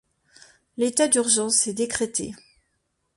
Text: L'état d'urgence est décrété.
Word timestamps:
L'état 0.77 1.07
d'urgence 1.07 1.67
est 1.67 1.75
décrété. 1.75 2.33